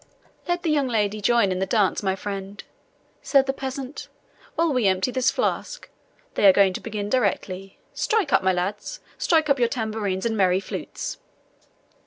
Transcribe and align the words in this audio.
"Let 0.47 0.63
the 0.63 0.71
young 0.71 0.87
lady 0.87 1.21
join 1.21 1.51
in 1.51 1.59
the 1.59 1.67
dance, 1.67 2.01
my 2.01 2.15
friend," 2.15 2.63
said 3.21 3.45
the 3.45 3.53
peasant, 3.53 4.07
"while 4.55 4.73
we 4.73 4.87
empty 4.87 5.11
this 5.11 5.29
flask. 5.29 5.87
They 6.33 6.47
are 6.47 6.51
going 6.51 6.73
to 6.73 6.81
begin 6.81 7.07
directly. 7.07 7.77
Strike 7.93 8.33
up! 8.33 8.41
my 8.41 8.51
lads, 8.51 8.99
strike 9.19 9.47
up 9.47 9.59
your 9.59 9.69
tambourines 9.69 10.25
and 10.25 10.35
merry 10.35 10.59
flutes!" 10.59 11.19